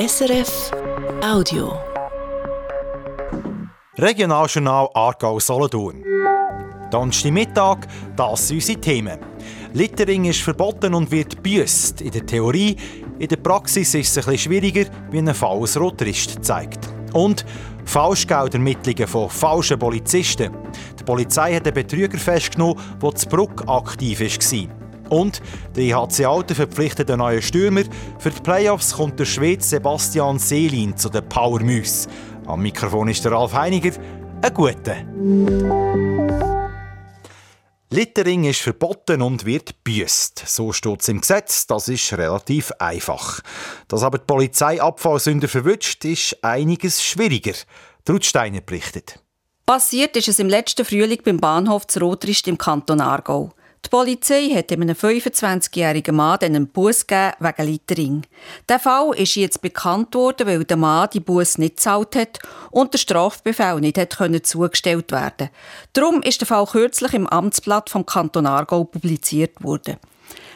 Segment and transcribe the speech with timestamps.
[0.00, 0.70] SRF
[1.22, 1.78] Audio.
[3.98, 6.02] Regionaljournal Aargau-Solothurn.
[6.90, 9.18] Donnerstag Mittag, das sind unsere Themen.
[9.74, 12.00] Littering ist verboten und wird büßt.
[12.00, 12.76] In der Theorie,
[13.18, 16.88] in der Praxis ist es ein bisschen schwieriger, wie ein Fall Rotrist zeigt.
[17.12, 17.44] Und
[17.84, 20.56] Falschgeldermittlungen von falschen Polizisten.
[20.98, 24.79] Die Polizei hat einen Betrüger festgenommen, der zu Bruck aktiv war.
[25.10, 25.42] Und
[25.76, 27.82] der IHC Alten verpflichtet einen neuen Stürmer.
[28.18, 32.08] Für die Playoffs kommt der Schwede Sebastian Seelin zu den Power Muse.
[32.46, 33.90] Am Mikrofon ist der Ralf Heiniger.
[34.42, 34.96] Ein guter.
[37.92, 40.44] Littering ist verboten und wird büßt.
[40.46, 41.66] So steht es im Gesetz.
[41.66, 43.40] Das ist relativ einfach.
[43.88, 47.54] Dass aber die Polizei Abfallsünder verwünscht, ist einiges schwieriger.
[48.04, 49.20] Trutsteiner berichtet.
[49.66, 53.52] Passiert ist es im letzten Frühling beim Bahnhof zu Rotrist im Kanton Aargau.
[53.84, 58.22] Die Polizei hat einem 25-jährigen Mann einen Bus wegen Littering.
[58.68, 62.38] Der Fall ist jetzt bekannt worden, weil der Mann die Bus nicht gezahlt hat
[62.70, 65.48] und der Strafbefehl nicht hat zugestellt werden.
[65.94, 69.96] Darum ist der Fall kürzlich im Amtsblatt vom Kanton Aargau publiziert worden.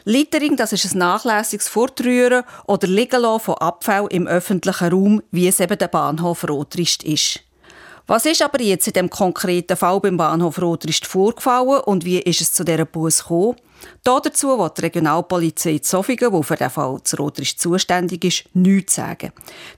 [0.04, 5.60] Littering, das ist ein nachlässiges Fortrühren oder Liegen von Abfall im öffentlichen Raum, wie es
[5.60, 7.40] eben der Bahnhof Rotrist ist.
[8.06, 12.42] Was ist aber jetzt in dem konkreten Fall beim Bahnhof Rotrist vorgefallen und wie ist
[12.42, 13.56] es zu dieser Bus gekommen?
[14.04, 19.32] Dazu will die Regionalpolizei Zofingen, die für den Fall zu Rotrist zuständig ist, nichts sagen.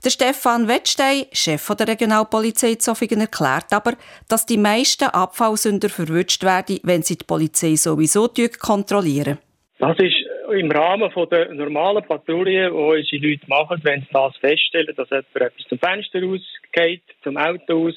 [0.05, 3.93] Der Stefan Wettstein, Chef der Regionalpolizei Zofingen, erklärt aber,
[4.29, 9.39] dass die meisten Abfallsünder verwünscht werden, wenn sie die Polizei sowieso kontrollieren.
[9.79, 10.17] Das ist
[10.53, 15.37] im Rahmen der normalen Patrouille, die unsere Leute machen, wenn sie das feststellen, dass jemand
[15.37, 17.95] etwas zum Fenster rausgeht, zum Auto aus,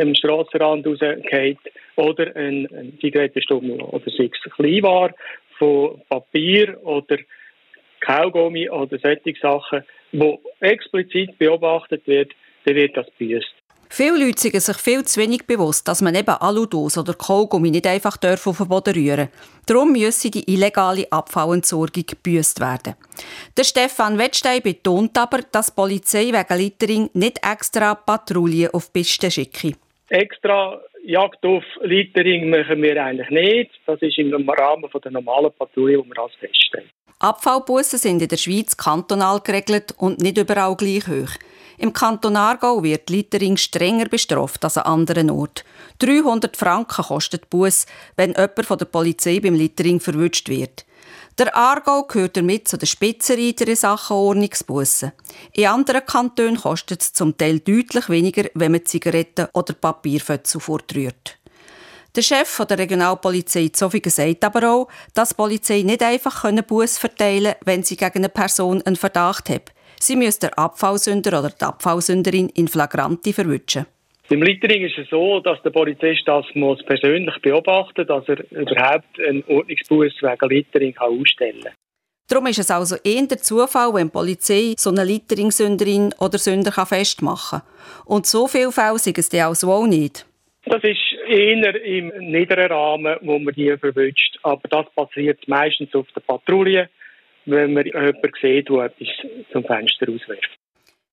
[0.00, 1.58] am Strassenrand rausgeht
[1.96, 5.14] oder ein, ein Zigarettenstummel oder sei es Kleinware
[5.58, 7.18] von Papier oder
[8.00, 12.32] Kaugummi oder solche Sachen, wo explizit beobachtet wird,
[12.64, 13.54] dann wird das büßt.
[13.94, 17.86] Viele Leute sind sich viel zu wenig bewusst, dass man eben Aludose oder Kaugummi nicht
[17.86, 19.62] einfach auf den Boden rühren darf.
[19.66, 22.94] Darum müsse die illegale Abfallentsorgung gebüßt werden.
[23.54, 29.00] Der Stefan Wettstein betont aber, dass die Polizei wegen Littering nicht extra Patrouillen auf die
[29.00, 29.72] Piste schicke.
[30.08, 33.72] Extra Jagd auf Littering machen wir eigentlich nicht.
[33.84, 36.88] Das ist im Rahmen der normalen Patrouille, die wir als feststellen.
[37.22, 41.30] Abfallbussen sind in der Schweiz kantonal geregelt und nicht überall gleich hoch.
[41.78, 45.62] Im Kanton Aargau wird Littering strenger bestraft als an anderen Orten.
[46.00, 50.84] 300 Franken kostet Bus, wenn jemand von der Polizei beim Littering verwünscht wird.
[51.38, 55.12] Der Aargau gehört damit zu den Spitzenreiter in Sachen Ordnungsbussen.
[55.52, 61.38] In anderen Kantonen kostet es zum Teil deutlich weniger, wenn man Zigaretten oder Papierfötze fortrührt.
[62.14, 67.54] Der Chef der Regionalpolizei Zofingen sagt aber auch, dass die Polizei nicht einfach Bus verteilen
[67.54, 69.72] kann, wenn sie gegen eine Person einen Verdacht hat.
[69.98, 73.86] Sie müssen den Abfallsünder oder die Abfallsünderin in Flagranti verwünschen.
[74.28, 78.44] Im Littering ist es so, dass der Polizist das muss persönlich beobachten muss, dass er
[78.50, 81.72] überhaupt einen Ordnungsbuß wegen Littering ausstellen kann.
[82.28, 86.72] Darum ist es also eher der Zufall, wenn die Polizei so eine Littering-Sünderin oder Sünder
[86.72, 87.68] festmachen kann.
[88.04, 90.26] Und so viele Fälle sind es dann also auch nicht.
[90.64, 94.38] Das ist eher im niederen Rahmen, wo man die verwünscht.
[94.42, 96.88] Aber das passiert meistens auf der Patrouille
[97.46, 99.08] wenn man jemanden sieht, der etwas
[99.52, 100.58] zum Fenster auswirft.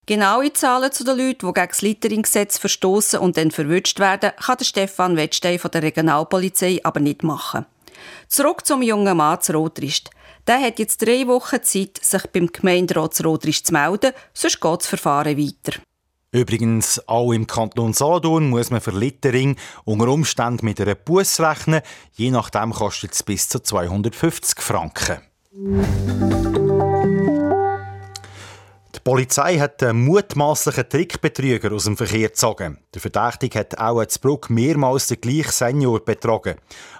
[0.06, 4.56] Genaue Zahlen zu den Leuten, die gegen das Littering-Gesetz verstoßen und dann verwünscht werden, kann
[4.58, 7.66] der Stefan Wettstein von der Regionalpolizei aber nicht machen.
[8.26, 10.10] Zurück zum jungen Mann zu Rotrist.
[10.48, 14.80] Der hat jetzt drei Wochen Zeit, sich beim Gemeinderat zu Rotrist zu melden, sonst geht
[14.80, 15.78] das Verfahren weiter.
[16.32, 21.80] Übrigens, auch im Kanton Solothurn muss man für Littering unter Umständen mit einer Bus rechnen.
[22.12, 25.18] Je nachdem kostet es bis zu 250 Franken.
[29.10, 32.78] Polizei hat einen mutmaßlichen Trickbetrüger aus dem Verkehr gezogen.
[32.94, 36.58] Der Verdächtige hat auch in Bruck mehrmals den gleichen Senior betrogen.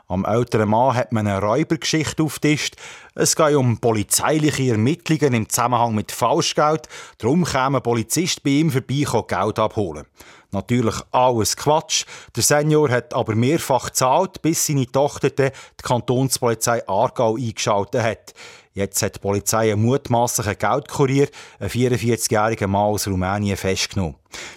[0.08, 2.74] Am älteren Mann hat man eine Räubergeschichte auftischt.
[3.14, 6.88] Es geht um polizeiliche Ermittlungen im Zusammenhang mit Falschgeld.
[7.18, 10.06] Darum kam ein Polizist bei ihm vorbei, Geld abholen.
[10.50, 12.06] Natürlich alles Quatsch.
[12.34, 18.34] Der Senior hat aber mehrfach gezahlt, bis seine Tochter die Kantonspolizei Aargau eingeschaltet hat.
[18.80, 21.28] Jetzt hat die Polizei einen mutmaßlichen Geldkurier,
[21.58, 24.16] einen 44-jährigen Mann aus Rumänien, festgenommen.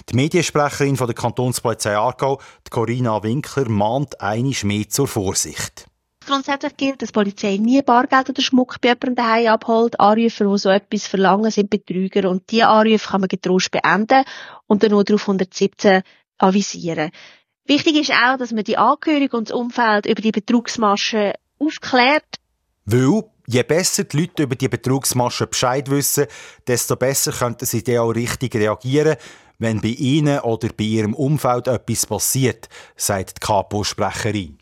[0.10, 2.40] Die Mediensprecherin von der Kantonspolizei Aargau,
[2.70, 5.88] Corinna Winkler, mahnt einisch mehr zur Vorsicht.
[6.26, 10.00] Grundsätzlich gilt, dass die Polizei nie Bargeld oder Schmuck bei jemandem daheim abholt.
[10.00, 14.24] Anrufer, die so etwas verlangen, sind Betrüger und diese Anrufe kann man getrost beenden
[14.68, 16.02] und dann nur darauf 117
[16.38, 17.12] avisieren.
[17.66, 22.24] Wichtig ist auch, dass man die Angehörigen und das Umfeld über die Betrugsmasche aufklärt.
[22.86, 26.28] Weil je besser die Leute über die Betrugsmasche Bescheid wissen,
[26.68, 29.18] desto besser könnten sie dann auch richtig reagieren,
[29.60, 34.58] wenn bei ihnen oder bei ihrem Umfeld etwas passiert, sagt die Kapo-Sprecherin.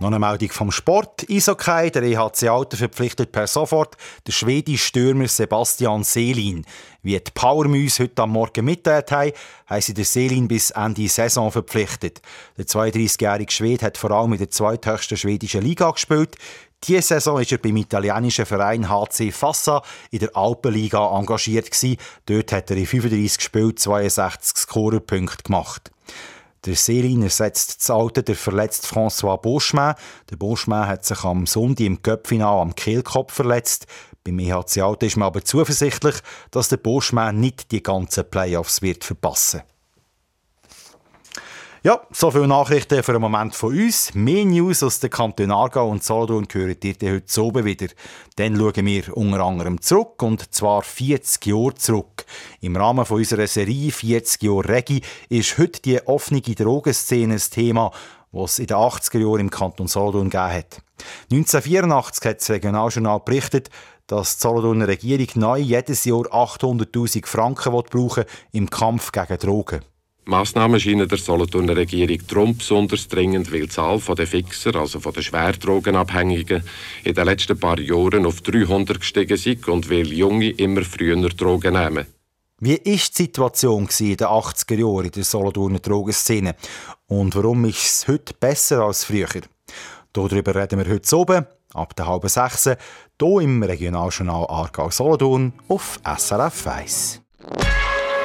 [0.00, 1.26] Noch eine Meldung vom Sport.
[1.28, 3.96] Eishockey, der EHC Alter verpflichtet per sofort
[4.28, 6.64] den schwedischen Stürmer Sebastian Selin.
[7.02, 9.32] Wie die Powermüs heute am Morgen mitteilt haben,
[9.66, 12.22] haben sie den Selin bis Ende Saison verpflichtet.
[12.56, 16.36] Der 32-jährige Schwede hat vor allem in der zweithöchsten schwedischen Liga gespielt.
[16.84, 21.70] Diese Saison war er beim italienischen Verein HC Fassa in der Alpenliga engagiert.
[22.26, 25.90] Dort hat er in 35 Spielen 62 Scorerpunkte gemacht.
[26.64, 29.94] Der Selin ersetzt das Alte der verletzte François Beauchemin.
[30.30, 33.86] Der Beauchemin hat sich am Sonntag im Köpfinal am Kehlkopf verletzt.
[34.24, 36.16] Beim EHC Alte ist man aber zuversichtlich,
[36.50, 39.77] dass der Beauchemin nicht die ganzen Playoffs wird verpassen wird.
[41.84, 44.12] Ja, so viele Nachrichten für einen Moment von uns.
[44.12, 47.86] Mehr News aus den Kantonen Aargau und Solothurn gehört ihr heute oben wieder.
[48.34, 52.24] Dann schauen wir unter anderem zurück, und zwar 40 Jahre zurück.
[52.60, 57.92] Im Rahmen von unserer Serie 40 Jahre Regi ist heute die offene Drogenszene ein Thema,
[58.32, 60.82] was in den 80er Jahren im Kanton Solothurn gegeben hat.
[61.30, 63.70] 1984 hat das Regionaljournal berichtet,
[64.08, 69.82] dass die Solothurner Regierung neu jedes Jahr 800'000 Franken brauchen im Kampf gegen Drogen.
[70.28, 75.22] Massnahmen scheinen der Solothurner Regierung darum besonders dringend, weil die Zahl der Fixer, also den
[75.22, 76.62] Schwerdrogenabhängigen,
[77.02, 81.72] in den letzten paar Jahren auf 300 gestiegen ist und weil Junge immer früher Drogen
[81.72, 82.06] nehmen.
[82.60, 86.56] Wie war die Situation in den 80er Jahren in der Solothurner Drogenszene?
[87.06, 89.28] Und warum ist es heute besser als früher?
[90.12, 96.66] Darüber reden wir heute oben, ab der halben sechs, hier im Regionaljournal Aargau-Solothurn auf SRF
[96.66, 97.22] 1.